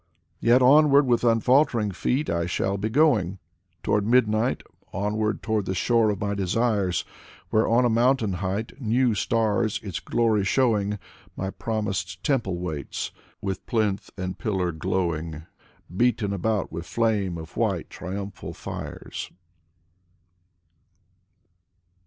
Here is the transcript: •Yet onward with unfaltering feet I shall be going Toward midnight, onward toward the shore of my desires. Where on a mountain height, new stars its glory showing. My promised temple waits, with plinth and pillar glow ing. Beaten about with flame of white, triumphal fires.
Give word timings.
•Yet 0.39 0.63
onward 0.63 1.05
with 1.05 1.21
unfaltering 1.23 1.91
feet 1.91 2.27
I 2.27 2.47
shall 2.47 2.75
be 2.75 2.89
going 2.89 3.37
Toward 3.83 4.03
midnight, 4.07 4.63
onward 4.91 5.43
toward 5.43 5.67
the 5.67 5.75
shore 5.75 6.09
of 6.09 6.19
my 6.19 6.33
desires. 6.33 7.05
Where 7.51 7.67
on 7.67 7.85
a 7.85 7.89
mountain 7.91 8.33
height, 8.41 8.81
new 8.81 9.13
stars 9.13 9.79
its 9.83 9.99
glory 9.99 10.43
showing. 10.43 10.97
My 11.37 11.51
promised 11.51 12.23
temple 12.23 12.57
waits, 12.57 13.11
with 13.43 13.63
plinth 13.67 14.09
and 14.17 14.39
pillar 14.39 14.71
glow 14.71 15.13
ing. 15.13 15.45
Beaten 15.95 16.33
about 16.33 16.71
with 16.71 16.87
flame 16.87 17.37
of 17.37 17.55
white, 17.55 17.91
triumphal 17.91 18.55
fires. 18.55 19.29